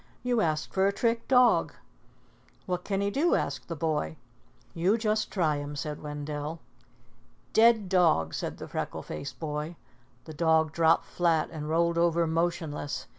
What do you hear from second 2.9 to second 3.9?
he do?" asked the